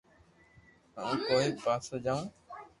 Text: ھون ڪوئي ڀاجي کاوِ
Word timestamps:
ھون 1.03 1.15
ڪوئي 1.27 1.47
ڀاجي 1.63 1.97
کاوِ 2.05 2.21